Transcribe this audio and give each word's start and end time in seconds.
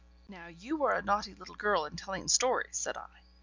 'Now 0.27 0.47
you 0.47 0.83
are 0.83 0.95
a 0.95 1.03
naughty 1.03 1.35
little 1.35 1.53
girl, 1.53 1.85
and 1.85 1.95
telling 1.95 2.27
stories,' 2.27 2.75
said 2.79 2.97
I. 2.97 3.21